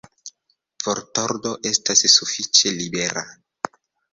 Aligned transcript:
Vortordo 0.85 1.51
estas 1.73 2.03
sufiĉe 2.15 2.73
libera. 2.81 3.25